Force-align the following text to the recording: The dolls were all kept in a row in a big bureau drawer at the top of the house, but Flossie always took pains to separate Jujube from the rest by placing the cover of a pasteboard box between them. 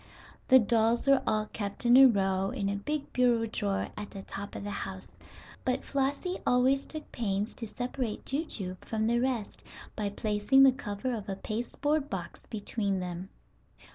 The 0.47 0.57
dolls 0.57 1.07
were 1.07 1.21
all 1.27 1.45
kept 1.53 1.85
in 1.85 1.95
a 1.95 2.07
row 2.07 2.49
in 2.49 2.69
a 2.69 2.75
big 2.75 3.13
bureau 3.13 3.45
drawer 3.45 3.89
at 3.95 4.09
the 4.09 4.23
top 4.23 4.55
of 4.55 4.63
the 4.63 4.71
house, 4.71 5.15
but 5.63 5.85
Flossie 5.85 6.39
always 6.43 6.87
took 6.87 7.11
pains 7.11 7.53
to 7.53 7.67
separate 7.67 8.25
Jujube 8.25 8.83
from 8.83 9.05
the 9.05 9.19
rest 9.19 9.63
by 9.95 10.09
placing 10.09 10.63
the 10.63 10.71
cover 10.71 11.13
of 11.13 11.29
a 11.29 11.35
pasteboard 11.35 12.09
box 12.09 12.47
between 12.47 12.99
them. 12.99 13.29